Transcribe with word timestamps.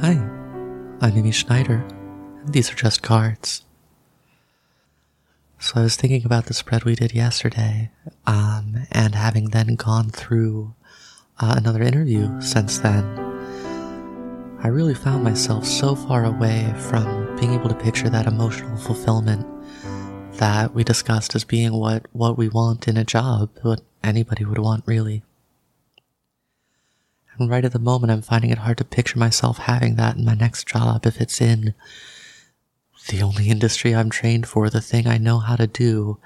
Hi, 0.00 0.12
I'm 1.02 1.14
Amy 1.14 1.30
Schneider, 1.30 1.84
and 2.40 2.54
these 2.54 2.72
are 2.72 2.74
just 2.74 3.02
cards. 3.02 3.66
So 5.58 5.78
I 5.78 5.82
was 5.82 5.96
thinking 5.96 6.24
about 6.24 6.46
the 6.46 6.54
spread 6.54 6.84
we 6.84 6.94
did 6.94 7.14
yesterday, 7.14 7.90
um, 8.26 8.86
and 8.90 9.14
having 9.14 9.50
then 9.50 9.74
gone 9.74 10.08
through 10.08 10.74
uh, 11.38 11.54
another 11.58 11.82
interview 11.82 12.40
since 12.40 12.78
then, 12.78 13.04
I 14.62 14.68
really 14.68 14.94
found 14.94 15.22
myself 15.22 15.66
so 15.66 15.94
far 15.94 16.24
away 16.24 16.72
from 16.78 17.36
being 17.36 17.52
able 17.52 17.68
to 17.68 17.74
picture 17.74 18.08
that 18.08 18.26
emotional 18.26 18.78
fulfillment 18.78 19.46
that 20.38 20.72
we 20.72 20.82
discussed 20.82 21.34
as 21.34 21.44
being 21.44 21.74
what, 21.74 22.06
what 22.12 22.38
we 22.38 22.48
want 22.48 22.88
in 22.88 22.96
a 22.96 23.04
job, 23.04 23.50
what 23.60 23.82
anybody 24.02 24.46
would 24.46 24.60
want 24.60 24.82
really. 24.86 25.24
And 27.40 27.48
right 27.48 27.64
at 27.64 27.72
the 27.72 27.78
moment, 27.78 28.12
I'm 28.12 28.20
finding 28.20 28.50
it 28.50 28.58
hard 28.58 28.76
to 28.78 28.84
picture 28.84 29.18
myself 29.18 29.56
having 29.56 29.96
that 29.96 30.16
in 30.16 30.26
my 30.26 30.34
next 30.34 30.68
job 30.68 31.06
if 31.06 31.22
it's 31.22 31.40
in 31.40 31.74
the 33.08 33.22
only 33.22 33.48
industry 33.48 33.94
I'm 33.94 34.10
trained 34.10 34.46
for, 34.46 34.68
the 34.68 34.82
thing 34.82 35.06
I 35.06 35.16
know 35.16 35.38
how 35.38 35.56
to 35.56 35.66
do, 35.66 36.18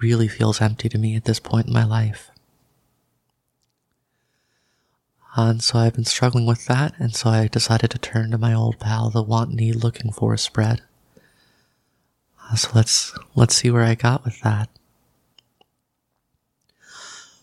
really 0.00 0.26
feels 0.26 0.60
empty 0.60 0.88
to 0.88 0.98
me 0.98 1.14
at 1.14 1.26
this 1.26 1.38
point 1.38 1.68
in 1.68 1.72
my 1.72 1.84
life. 1.84 2.32
And 5.36 5.62
so 5.62 5.78
I've 5.78 5.94
been 5.94 6.04
struggling 6.04 6.44
with 6.44 6.66
that, 6.66 6.94
and 6.98 7.14
so 7.14 7.30
I 7.30 7.46
decided 7.46 7.92
to 7.92 7.98
turn 7.98 8.32
to 8.32 8.38
my 8.38 8.52
old 8.52 8.80
pal, 8.80 9.10
the 9.10 9.22
want 9.22 9.52
need 9.54 9.76
looking 9.76 10.10
for 10.10 10.36
spread. 10.36 10.82
Uh, 12.50 12.56
so 12.56 12.70
let's 12.74 13.16
let's 13.36 13.54
see 13.54 13.70
where 13.70 13.84
I 13.84 13.94
got 13.94 14.24
with 14.24 14.40
that. 14.40 14.68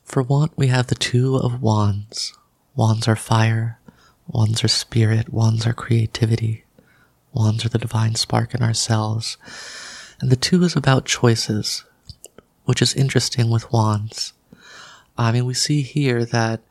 For 0.03 0.21
want, 0.21 0.51
we 0.57 0.67
have 0.67 0.87
the 0.87 0.95
two 0.95 1.37
of 1.37 1.61
wands. 1.61 2.33
Wands 2.75 3.07
are 3.07 3.15
fire, 3.15 3.79
wands 4.27 4.63
are 4.63 4.69
spirit, 4.69 5.33
wands 5.33 5.67
are 5.67 5.73
creativity, 5.73 6.63
wands 7.33 7.65
are 7.65 7.69
the 7.69 7.77
divine 7.77 8.15
spark 8.15 8.53
in 8.53 8.61
ourselves. 8.61 9.37
And 10.19 10.29
the 10.31 10.35
two 10.37 10.63
is 10.63 10.75
about 10.75 11.05
choices, 11.05 11.83
which 12.65 12.81
is 12.81 12.93
interesting 12.93 13.49
with 13.49 13.71
wands. 13.73 14.33
I 15.17 15.31
mean, 15.31 15.45
we 15.45 15.53
see 15.53 15.81
here 15.81 16.23
that 16.25 16.61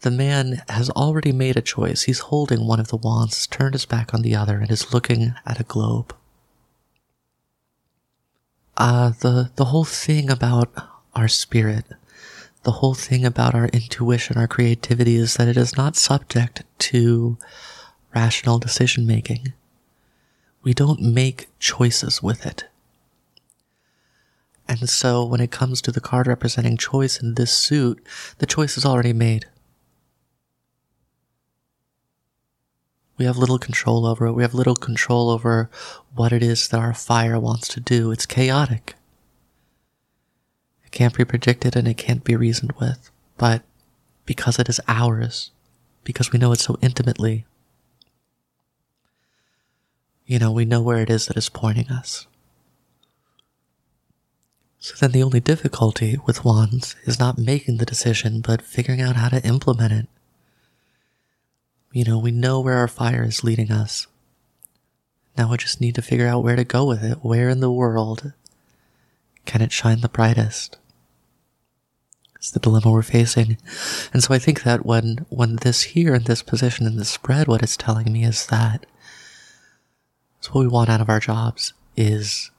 the 0.00 0.10
man 0.10 0.62
has 0.68 0.90
already 0.90 1.32
made 1.32 1.56
a 1.56 1.62
choice. 1.62 2.02
He's 2.02 2.20
holding 2.20 2.66
one 2.66 2.78
of 2.78 2.88
the 2.88 2.96
wands, 2.96 3.34
has 3.36 3.46
turned 3.46 3.74
his 3.74 3.84
back 3.84 4.14
on 4.14 4.22
the 4.22 4.36
other, 4.36 4.58
and 4.58 4.70
is 4.70 4.94
looking 4.94 5.34
at 5.44 5.60
a 5.60 5.64
globe. 5.64 6.14
Uh, 8.76 9.10
the, 9.20 9.50
the 9.56 9.66
whole 9.66 9.84
thing 9.84 10.30
about 10.30 10.70
our 11.16 11.26
spirit, 11.26 11.84
the 12.62 12.72
whole 12.72 12.94
thing 12.94 13.24
about 13.24 13.54
our 13.54 13.66
intuition, 13.68 14.36
our 14.36 14.48
creativity 14.48 15.16
is 15.16 15.34
that 15.34 15.48
it 15.48 15.56
is 15.56 15.76
not 15.76 15.96
subject 15.96 16.64
to 16.78 17.38
rational 18.14 18.58
decision 18.58 19.06
making. 19.06 19.52
We 20.62 20.74
don't 20.74 21.00
make 21.00 21.48
choices 21.58 22.22
with 22.22 22.44
it. 22.44 22.64
And 24.66 24.88
so 24.88 25.24
when 25.24 25.40
it 25.40 25.50
comes 25.50 25.80
to 25.82 25.92
the 25.92 26.00
card 26.00 26.26
representing 26.26 26.76
choice 26.76 27.20
in 27.20 27.34
this 27.34 27.52
suit, 27.52 28.04
the 28.36 28.46
choice 28.46 28.76
is 28.76 28.84
already 28.84 29.14
made. 29.14 29.46
We 33.16 33.24
have 33.24 33.38
little 33.38 33.58
control 33.58 34.06
over 34.06 34.26
it. 34.26 34.32
We 34.32 34.42
have 34.42 34.54
little 34.54 34.76
control 34.76 35.30
over 35.30 35.70
what 36.14 36.32
it 36.32 36.42
is 36.42 36.68
that 36.68 36.78
our 36.78 36.94
fire 36.94 37.38
wants 37.40 37.66
to 37.68 37.80
do. 37.80 38.12
It's 38.12 38.26
chaotic. 38.26 38.94
Can't 40.98 41.16
be 41.16 41.24
predicted 41.24 41.76
and 41.76 41.86
it 41.86 41.96
can't 41.96 42.24
be 42.24 42.34
reasoned 42.34 42.72
with. 42.80 43.12
But 43.36 43.62
because 44.26 44.58
it 44.58 44.68
is 44.68 44.80
ours, 44.88 45.52
because 46.02 46.32
we 46.32 46.40
know 46.40 46.50
it 46.50 46.58
so 46.58 46.76
intimately, 46.82 47.46
you 50.26 50.40
know, 50.40 50.50
we 50.50 50.64
know 50.64 50.82
where 50.82 51.00
it 51.00 51.08
is 51.08 51.26
that 51.26 51.36
is 51.36 51.48
pointing 51.48 51.88
us. 51.88 52.26
So 54.80 54.96
then 54.96 55.12
the 55.12 55.22
only 55.22 55.38
difficulty 55.38 56.18
with 56.26 56.44
wands 56.44 56.96
is 57.04 57.20
not 57.20 57.38
making 57.38 57.76
the 57.76 57.86
decision, 57.86 58.40
but 58.40 58.60
figuring 58.60 59.00
out 59.00 59.14
how 59.14 59.28
to 59.28 59.46
implement 59.46 59.92
it. 59.92 60.08
You 61.92 62.02
know, 62.02 62.18
we 62.18 62.32
know 62.32 62.58
where 62.58 62.74
our 62.74 62.88
fire 62.88 63.22
is 63.22 63.44
leading 63.44 63.70
us. 63.70 64.08
Now 65.36 65.52
we 65.52 65.58
just 65.58 65.80
need 65.80 65.94
to 65.94 66.02
figure 66.02 66.26
out 66.26 66.42
where 66.42 66.56
to 66.56 66.64
go 66.64 66.84
with 66.84 67.04
it. 67.04 67.18
Where 67.22 67.48
in 67.48 67.60
the 67.60 67.70
world 67.70 68.32
can 69.44 69.62
it 69.62 69.70
shine 69.70 70.00
the 70.00 70.08
brightest? 70.08 70.76
It's 72.38 72.50
the 72.50 72.60
dilemma 72.60 72.90
we're 72.90 73.02
facing. 73.02 73.58
And 74.12 74.22
so 74.22 74.32
I 74.32 74.38
think 74.38 74.62
that 74.62 74.86
when, 74.86 75.26
when 75.28 75.56
this 75.56 75.82
here 75.82 76.14
in 76.14 76.24
this 76.24 76.42
position 76.42 76.86
in 76.86 76.96
this 76.96 77.10
spread, 77.10 77.48
what 77.48 77.62
it's 77.62 77.76
telling 77.76 78.12
me 78.12 78.24
is 78.24 78.46
that 78.46 78.86
it's 80.38 80.54
what 80.54 80.60
we 80.60 80.68
want 80.68 80.88
out 80.88 81.00
of 81.00 81.08
our 81.08 81.20
jobs 81.20 81.72
is 81.96 82.50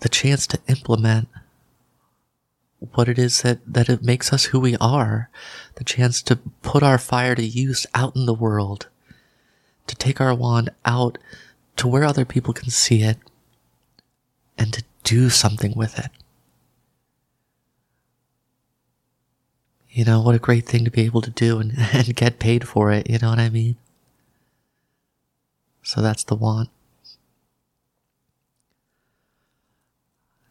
the 0.00 0.08
chance 0.10 0.46
to 0.46 0.60
implement 0.68 1.28
what 2.92 3.08
it 3.08 3.18
is 3.18 3.40
that, 3.40 3.60
that 3.66 3.88
it 3.88 4.02
makes 4.02 4.32
us 4.32 4.46
who 4.46 4.60
we 4.60 4.76
are, 4.76 5.30
the 5.76 5.84
chance 5.84 6.20
to 6.20 6.36
put 6.60 6.82
our 6.82 6.98
fire 6.98 7.34
to 7.34 7.42
use 7.42 7.86
out 7.94 8.14
in 8.14 8.26
the 8.26 8.34
world, 8.34 8.88
to 9.86 9.96
take 9.96 10.20
our 10.20 10.34
wand 10.34 10.68
out 10.84 11.16
to 11.76 11.88
where 11.88 12.04
other 12.04 12.26
people 12.26 12.52
can 12.52 12.68
see 12.68 13.02
it, 13.02 13.16
and 14.58 14.72
to 14.74 14.84
do 15.02 15.30
something 15.30 15.72
with 15.74 15.98
it. 15.98 16.10
You 19.94 20.04
know, 20.04 20.20
what 20.20 20.34
a 20.34 20.40
great 20.40 20.66
thing 20.66 20.84
to 20.84 20.90
be 20.90 21.02
able 21.02 21.22
to 21.22 21.30
do 21.30 21.60
and, 21.60 21.72
and 21.92 22.16
get 22.16 22.40
paid 22.40 22.66
for 22.66 22.90
it, 22.90 23.08
you 23.08 23.18
know 23.20 23.30
what 23.30 23.38
I 23.38 23.48
mean? 23.48 23.76
So 25.84 26.02
that's 26.02 26.24
the 26.24 26.34
want. 26.34 26.68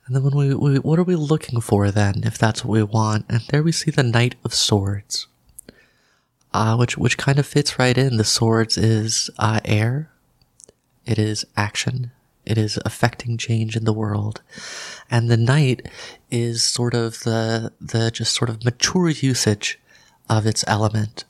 And 0.05 0.15
then 0.15 0.23
when 0.23 0.35
we, 0.35 0.53
we, 0.55 0.79
what 0.79 0.97
are 0.97 1.03
we 1.03 1.15
looking 1.15 1.59
for 1.59 1.91
then, 1.91 2.23
if 2.23 2.37
that's 2.37 2.63
what 2.63 2.71
we 2.71 2.83
want? 2.83 3.25
And 3.27 3.41
there 3.49 3.63
we 3.63 3.73
see 3.73 3.91
the 3.91 4.03
Knight 4.03 4.35
of 4.45 4.53
Swords. 4.53 5.27
Uh, 6.53 6.77
which, 6.77 6.97
which 6.97 7.17
kind 7.17 7.37
of 7.39 7.45
fits 7.45 7.77
right 7.77 7.97
in. 7.97 8.15
The 8.15 8.23
swords 8.23 8.77
is, 8.77 9.29
uh, 9.39 9.59
air. 9.65 10.09
It 11.05 11.19
is 11.19 11.45
action. 11.57 12.11
It 12.45 12.57
is 12.57 12.77
affecting 12.83 13.37
change 13.37 13.75
in 13.75 13.85
the 13.85 13.93
world. 13.93 14.41
And 15.09 15.29
the 15.29 15.37
knight 15.37 15.87
is 16.29 16.63
sort 16.63 16.93
of 16.93 17.19
the, 17.21 17.71
the 17.79 18.11
just 18.11 18.33
sort 18.33 18.49
of 18.49 18.65
mature 18.65 19.09
usage 19.09 19.79
of 20.29 20.45
its 20.45 20.63
element. 20.67 21.25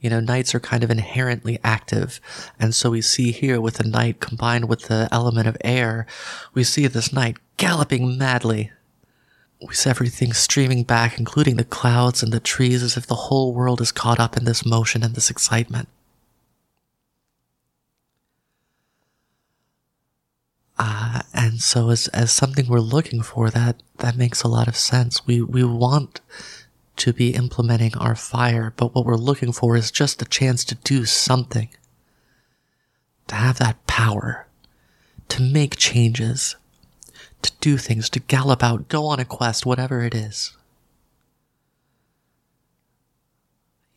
You 0.00 0.08
know, 0.08 0.20
knights 0.20 0.54
are 0.54 0.60
kind 0.60 0.82
of 0.82 0.90
inherently 0.90 1.58
active. 1.62 2.20
And 2.58 2.74
so 2.74 2.90
we 2.90 3.02
see 3.02 3.32
here 3.32 3.60
with 3.60 3.74
the 3.74 3.88
knight 3.88 4.20
combined 4.20 4.68
with 4.68 4.86
the 4.86 5.08
element 5.12 5.46
of 5.46 5.58
air, 5.62 6.06
we 6.54 6.64
see 6.64 6.86
this 6.86 7.12
knight 7.12 7.36
galloping 7.58 8.16
madly. 8.16 8.72
We 9.60 9.74
see 9.74 9.90
everything 9.90 10.32
streaming 10.32 10.84
back, 10.84 11.18
including 11.18 11.56
the 11.56 11.64
clouds 11.64 12.22
and 12.22 12.32
the 12.32 12.40
trees, 12.40 12.82
as 12.82 12.96
if 12.96 13.06
the 13.06 13.14
whole 13.14 13.52
world 13.52 13.82
is 13.82 13.92
caught 13.92 14.18
up 14.18 14.38
in 14.38 14.46
this 14.46 14.64
motion 14.64 15.02
and 15.02 15.14
this 15.14 15.28
excitement. 15.28 15.88
Uh, 20.82 21.20
and 21.34 21.60
so 21.60 21.90
as, 21.90 22.08
as 22.08 22.32
something 22.32 22.66
we're 22.66 22.80
looking 22.80 23.20
for, 23.20 23.50
that, 23.50 23.82
that 23.98 24.16
makes 24.16 24.42
a 24.42 24.48
lot 24.48 24.66
of 24.66 24.74
sense. 24.74 25.26
We, 25.26 25.42
we 25.42 25.62
want 25.62 26.22
to 26.96 27.12
be 27.12 27.34
implementing 27.34 27.94
our 27.98 28.16
fire, 28.16 28.72
but 28.78 28.94
what 28.94 29.04
we're 29.04 29.16
looking 29.16 29.52
for 29.52 29.76
is 29.76 29.90
just 29.90 30.22
a 30.22 30.24
chance 30.24 30.64
to 30.64 30.74
do 30.76 31.04
something. 31.04 31.68
To 33.28 33.34
have 33.34 33.58
that 33.58 33.86
power. 33.86 34.46
To 35.28 35.42
make 35.42 35.76
changes. 35.76 36.56
To 37.42 37.52
do 37.60 37.76
things, 37.76 38.08
to 38.10 38.20
gallop 38.20 38.62
out, 38.62 38.88
go 38.88 39.04
on 39.04 39.20
a 39.20 39.26
quest, 39.26 39.66
whatever 39.66 40.02
it 40.02 40.14
is. 40.14 40.56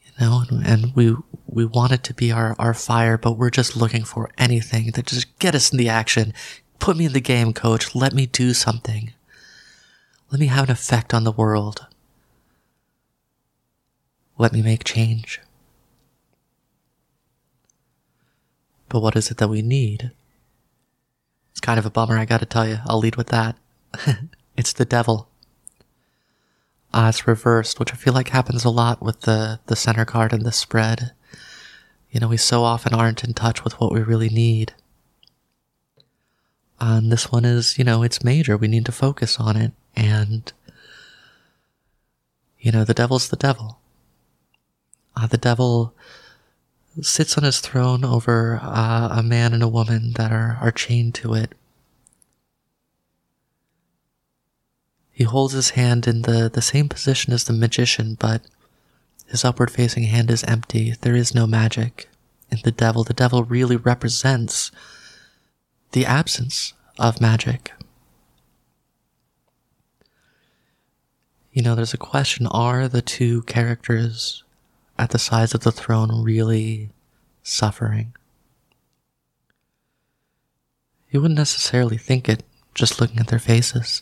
You 0.03 0.11
know, 0.19 0.43
and, 0.49 0.67
and 0.67 0.95
we, 0.95 1.15
we 1.47 1.63
want 1.63 1.93
it 1.93 2.03
to 2.03 2.13
be 2.13 2.29
our, 2.33 2.57
our 2.59 2.73
fire, 2.73 3.17
but 3.17 3.37
we're 3.37 3.49
just 3.49 3.77
looking 3.77 4.03
for 4.03 4.31
anything 4.37 4.91
to 4.91 5.01
just 5.01 5.39
get 5.39 5.55
us 5.55 5.71
in 5.71 5.77
the 5.77 5.87
action. 5.87 6.33
Put 6.83 6.97
me 6.97 7.05
in 7.05 7.13
the 7.13 7.21
game, 7.21 7.53
coach. 7.53 7.95
Let 7.95 8.11
me 8.11 8.25
do 8.25 8.53
something. 8.53 9.13
Let 10.29 10.41
me 10.41 10.47
have 10.47 10.65
an 10.65 10.71
effect 10.71 11.13
on 11.13 11.23
the 11.23 11.31
world. 11.31 11.87
Let 14.37 14.51
me 14.51 14.61
make 14.61 14.83
change. 14.83 15.39
But 18.89 18.99
what 18.99 19.15
is 19.15 19.31
it 19.31 19.37
that 19.37 19.47
we 19.47 19.61
need? 19.61 20.11
It's 21.51 21.61
kind 21.61 21.79
of 21.79 21.85
a 21.85 21.89
bummer, 21.89 22.17
I 22.17 22.25
gotta 22.25 22.45
tell 22.45 22.67
you. 22.67 22.79
I'll 22.85 22.99
lead 22.99 23.15
with 23.15 23.27
that. 23.27 23.55
it's 24.57 24.73
the 24.73 24.83
devil. 24.83 25.29
Uh, 26.93 27.05
it's 27.07 27.25
reversed, 27.25 27.79
which 27.79 27.93
I 27.93 27.95
feel 27.95 28.11
like 28.11 28.27
happens 28.27 28.65
a 28.65 28.69
lot 28.69 29.01
with 29.01 29.21
the, 29.21 29.61
the 29.67 29.77
center 29.77 30.03
card 30.03 30.33
and 30.33 30.45
the 30.45 30.51
spread. 30.51 31.13
You 32.11 32.19
know, 32.19 32.27
we 32.27 32.35
so 32.35 32.65
often 32.65 32.93
aren't 32.93 33.23
in 33.23 33.33
touch 33.33 33.63
with 33.63 33.79
what 33.79 33.93
we 33.93 34.01
really 34.01 34.27
need. 34.27 34.73
And 36.85 37.11
this 37.11 37.31
one 37.31 37.45
is, 37.45 37.77
you 37.77 37.85
know, 37.85 38.03
it's 38.03 38.25
major. 38.25 38.57
We 38.57 38.67
need 38.67 38.85
to 38.87 38.91
focus 38.91 39.39
on 39.39 39.55
it. 39.55 39.71
And, 39.95 40.51
you 42.59 42.73
know, 42.73 42.83
the 42.83 42.93
devil's 42.93 43.29
the 43.29 43.37
devil. 43.37 43.79
Uh, 45.15 45.27
the 45.27 45.37
devil, 45.37 45.93
sits 47.01 47.37
on 47.37 47.43
his 47.43 47.59
throne 47.59 48.03
over 48.03 48.59
uh, 48.61 49.09
a 49.17 49.23
man 49.23 49.53
and 49.53 49.63
a 49.63 49.67
woman 49.67 50.11
that 50.17 50.31
are, 50.31 50.57
are 50.61 50.71
chained 50.71 51.15
to 51.15 51.33
it. 51.33 51.53
He 55.11 55.23
holds 55.23 55.53
his 55.53 55.71
hand 55.71 56.05
in 56.05 56.23
the, 56.23 56.49
the 56.53 56.61
same 56.61 56.89
position 56.89 57.33
as 57.33 57.45
the 57.45 57.53
magician, 57.53 58.15
but 58.19 58.41
his 59.27 59.45
upward 59.45 59.71
facing 59.71 60.03
hand 60.03 60.29
is 60.29 60.43
empty. 60.43 60.95
There 60.99 61.15
is 61.15 61.33
no 61.33 61.47
magic 61.47 62.09
in 62.51 62.59
the 62.63 62.71
devil. 62.71 63.03
The 63.03 63.13
devil 63.13 63.43
really 63.43 63.77
represents 63.77 64.71
the 65.93 66.05
absence 66.05 66.73
of 66.99 67.21
magic. 67.21 67.71
You 71.51 71.61
know, 71.61 71.75
there's 71.75 71.93
a 71.93 71.97
question 71.97 72.47
are 72.47 72.87
the 72.87 73.01
two 73.01 73.43
characters 73.43 74.43
at 74.97 75.11
the 75.11 75.19
sides 75.19 75.53
of 75.53 75.61
the 75.61 75.71
throne 75.71 76.23
really 76.23 76.89
suffering? 77.43 78.15
You 81.11 81.21
wouldn't 81.21 81.37
necessarily 81.37 81.97
think 81.97 82.27
it 82.27 82.43
just 82.73 82.99
looking 82.99 83.19
at 83.19 83.27
their 83.27 83.37
faces. 83.37 84.01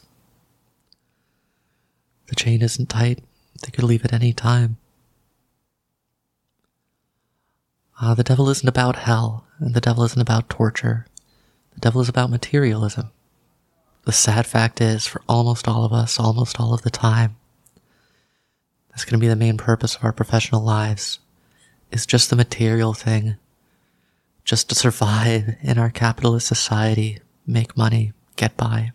The 2.28 2.36
chain 2.36 2.62
isn't 2.62 2.88
tight, 2.88 3.20
they 3.62 3.72
could 3.72 3.84
leave 3.84 4.06
at 4.06 4.14
any 4.14 4.32
time. 4.32 4.78
Uh, 8.00 8.14
the 8.14 8.24
devil 8.24 8.50
isn't 8.50 8.68
about 8.68 8.96
hell, 8.96 9.46
and 9.60 9.74
the 9.74 9.82
devil 9.82 10.06
isn't 10.06 10.22
about 10.22 10.50
torture. 10.50 11.06
The 11.74 11.80
devil 11.80 12.02
is 12.02 12.10
about 12.10 12.30
materialism. 12.30 13.12
The 14.06 14.12
sad 14.12 14.46
fact 14.46 14.82
is, 14.82 15.08
for 15.08 15.22
almost 15.30 15.68
all 15.68 15.86
of 15.86 15.94
us, 15.94 16.20
almost 16.20 16.60
all 16.60 16.74
of 16.74 16.82
the 16.82 16.90
time, 16.90 17.36
that's 18.90 19.06
going 19.06 19.20
to 19.20 19.24
be 19.24 19.28
the 19.28 19.36
main 19.36 19.58
purpose 19.58 19.96
of 19.96 20.04
our 20.04 20.12
professional 20.12 20.62
lives, 20.62 21.20
is 21.92 22.06
just 22.06 22.30
the 22.30 22.36
material 22.36 22.94
thing. 22.94 23.36
Just 24.44 24.70
to 24.70 24.76
survive 24.76 25.56
in 25.62 25.78
our 25.78 25.90
capitalist 25.90 26.48
society, 26.48 27.20
make 27.46 27.78
money, 27.78 28.14
get 28.36 28.58
by. 28.58 28.92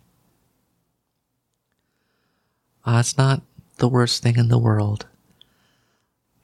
Uh, 2.85 2.97
it's 2.99 3.17
not 3.17 3.41
the 3.77 3.87
worst 3.87 4.21
thing 4.21 4.37
in 4.37 4.49
the 4.49 4.57
world. 4.57 5.05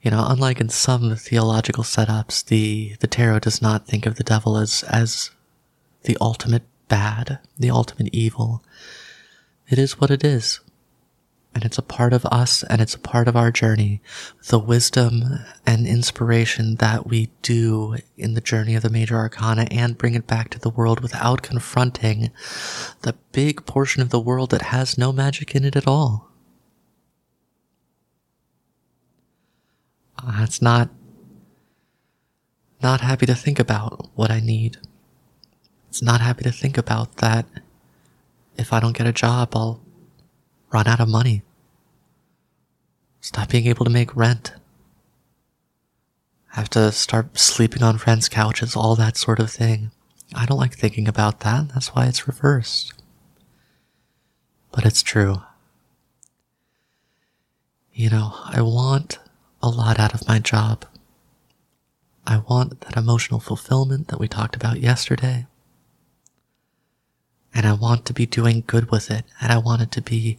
You 0.02 0.10
know, 0.10 0.24
unlike 0.28 0.60
in 0.60 0.68
some 0.68 1.16
theological 1.16 1.84
setups, 1.84 2.44
the, 2.44 2.96
the 3.00 3.06
tarot 3.06 3.40
does 3.40 3.62
not 3.62 3.86
think 3.86 4.04
of 4.04 4.16
the 4.16 4.24
devil 4.24 4.56
as, 4.56 4.82
as 4.84 5.30
the 6.04 6.16
ultimate 6.20 6.62
bad, 6.88 7.38
the 7.58 7.70
ultimate 7.70 8.14
evil. 8.14 8.62
It 9.68 9.78
is 9.78 10.00
what 10.00 10.10
it 10.10 10.24
is 10.24 10.60
and 11.54 11.64
it's 11.64 11.78
a 11.78 11.82
part 11.82 12.12
of 12.12 12.26
us 12.26 12.64
and 12.64 12.80
it's 12.80 12.94
a 12.94 12.98
part 12.98 13.28
of 13.28 13.36
our 13.36 13.52
journey. 13.52 14.02
The 14.48 14.58
wisdom 14.58 15.22
and 15.64 15.86
inspiration 15.86 16.76
that 16.76 17.06
we 17.06 17.30
do 17.42 17.96
in 18.16 18.34
the 18.34 18.40
journey 18.40 18.74
of 18.74 18.82
the 18.82 18.90
major 18.90 19.16
arcana 19.16 19.68
and 19.70 19.96
bring 19.96 20.14
it 20.14 20.26
back 20.26 20.50
to 20.50 20.58
the 20.58 20.70
world 20.70 21.00
without 21.00 21.42
confronting 21.42 22.30
the 23.02 23.14
big 23.32 23.64
portion 23.66 24.02
of 24.02 24.10
the 24.10 24.20
world 24.20 24.50
that 24.50 24.62
has 24.62 24.98
no 24.98 25.12
magic 25.12 25.54
in 25.54 25.64
it 25.64 25.76
at 25.76 25.86
all. 25.86 26.30
Uh, 30.18 30.40
it's 30.42 30.60
not, 30.60 30.90
not 32.82 33.00
happy 33.00 33.26
to 33.26 33.34
think 33.34 33.60
about 33.60 34.10
what 34.14 34.30
I 34.30 34.40
need. 34.40 34.78
It's 35.94 36.02
not 36.02 36.20
happy 36.20 36.42
to 36.42 36.50
think 36.50 36.76
about 36.76 37.18
that 37.18 37.46
if 38.56 38.72
I 38.72 38.80
don't 38.80 38.98
get 38.98 39.06
a 39.06 39.12
job, 39.12 39.54
I'll 39.54 39.80
run 40.72 40.88
out 40.88 40.98
of 40.98 41.08
money. 41.08 41.42
Stop 43.20 43.50
being 43.50 43.68
able 43.68 43.84
to 43.84 43.92
make 43.92 44.16
rent. 44.16 44.54
Have 46.48 46.68
to 46.70 46.90
start 46.90 47.38
sleeping 47.38 47.84
on 47.84 47.98
friends' 47.98 48.28
couches, 48.28 48.74
all 48.74 48.96
that 48.96 49.16
sort 49.16 49.38
of 49.38 49.52
thing. 49.52 49.92
I 50.34 50.46
don't 50.46 50.58
like 50.58 50.74
thinking 50.74 51.06
about 51.06 51.38
that. 51.40 51.68
That's 51.68 51.94
why 51.94 52.06
it's 52.06 52.26
reversed. 52.26 52.92
But 54.72 54.84
it's 54.84 55.00
true. 55.00 55.42
You 57.92 58.10
know, 58.10 58.34
I 58.46 58.62
want 58.62 59.20
a 59.62 59.68
lot 59.68 60.00
out 60.00 60.12
of 60.12 60.26
my 60.26 60.40
job. 60.40 60.86
I 62.26 62.38
want 62.38 62.80
that 62.80 62.96
emotional 62.96 63.38
fulfillment 63.38 64.08
that 64.08 64.18
we 64.18 64.26
talked 64.26 64.56
about 64.56 64.80
yesterday 64.80 65.46
and 67.54 67.66
I 67.66 67.72
want 67.72 68.04
to 68.06 68.12
be 68.12 68.26
doing 68.26 68.64
good 68.66 68.90
with 68.90 69.10
it, 69.10 69.24
and 69.40 69.52
I 69.52 69.58
want 69.58 69.82
it 69.82 69.90
to 69.92 70.02
be 70.02 70.38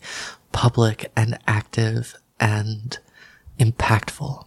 public 0.52 1.12
and 1.16 1.40
active 1.48 2.16
and 2.40 2.98
impactful. 3.60 4.46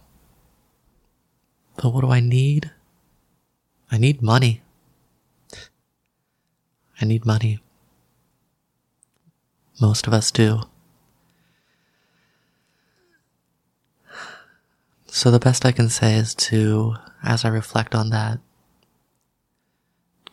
But 1.75 1.93
what 1.93 2.01
do 2.01 2.11
I 2.11 2.19
need? 2.19 2.71
I 3.91 3.97
need 3.97 4.21
money. 4.21 4.61
I 7.01 7.05
need 7.05 7.25
money. 7.25 7.59
Most 9.81 10.07
of 10.07 10.13
us 10.13 10.29
do. 10.29 10.61
So 15.07 15.31
the 15.31 15.39
best 15.39 15.65
I 15.65 15.71
can 15.71 15.89
say 15.89 16.15
is 16.15 16.35
to, 16.35 16.95
as 17.23 17.43
I 17.43 17.49
reflect 17.49 17.95
on 17.95 18.09
that, 18.11 18.39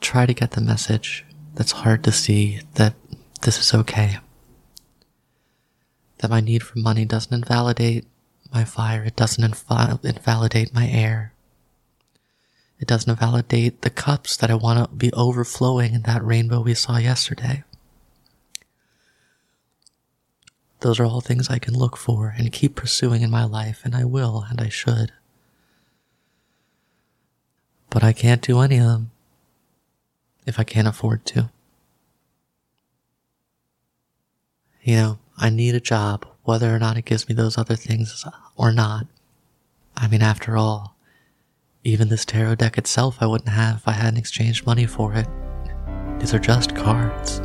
try 0.00 0.26
to 0.26 0.34
get 0.34 0.50
the 0.50 0.60
message 0.60 1.24
that's 1.56 1.72
hard 1.72 2.04
to 2.04 2.12
see 2.12 2.60
that 2.74 2.94
this 3.42 3.58
is 3.58 3.72
okay. 3.74 4.18
That 6.18 6.30
my 6.30 6.40
need 6.40 6.62
for 6.62 6.78
money 6.78 7.04
doesn't 7.04 7.32
invalidate 7.32 8.06
my 8.52 8.64
fire, 8.64 9.02
it 9.02 9.16
doesn't 9.16 9.42
inv- 9.42 10.04
invalidate 10.04 10.72
my 10.72 10.86
air. 10.86 11.32
It 12.78 12.86
doesn't 12.86 13.10
invalidate 13.10 13.82
the 13.82 13.90
cups 13.90 14.36
that 14.36 14.50
I 14.50 14.54
want 14.54 14.90
to 14.90 14.94
be 14.94 15.12
overflowing 15.14 15.94
in 15.94 16.02
that 16.02 16.24
rainbow 16.24 16.60
we 16.60 16.74
saw 16.74 16.98
yesterday. 16.98 17.64
Those 20.80 21.00
are 21.00 21.06
all 21.06 21.22
things 21.22 21.48
I 21.48 21.58
can 21.58 21.74
look 21.74 21.96
for 21.96 22.34
and 22.36 22.52
keep 22.52 22.76
pursuing 22.76 23.22
in 23.22 23.30
my 23.30 23.44
life, 23.44 23.80
and 23.82 23.94
I 23.96 24.04
will, 24.04 24.44
and 24.50 24.60
I 24.60 24.68
should. 24.68 25.12
But 27.88 28.04
I 28.04 28.12
can't 28.12 28.42
do 28.42 28.60
any 28.60 28.76
of 28.76 28.84
them 28.84 29.10
if 30.46 30.58
I 30.58 30.64
can't 30.64 30.88
afford 30.88 31.26
to. 31.26 31.50
You 34.82 34.96
know, 34.96 35.18
I 35.36 35.50
need 35.50 35.74
a 35.74 35.80
job, 35.80 36.26
whether 36.44 36.74
or 36.74 36.78
not 36.78 36.96
it 36.96 37.04
gives 37.04 37.28
me 37.28 37.34
those 37.34 37.58
other 37.58 37.76
things 37.76 38.24
or 38.56 38.72
not. 38.72 39.06
I 39.96 40.06
mean, 40.08 40.22
after 40.22 40.56
all, 40.56 40.96
even 41.82 42.08
this 42.08 42.24
tarot 42.24 42.56
deck 42.56 42.78
itself 42.78 43.18
I 43.20 43.26
wouldn't 43.26 43.50
have 43.50 43.76
if 43.76 43.88
I 43.88 43.92
hadn't 43.92 44.18
exchanged 44.18 44.66
money 44.66 44.86
for 44.86 45.14
it. 45.14 45.26
These 46.20 46.32
are 46.34 46.38
just 46.38 46.74
cards. 46.74 47.40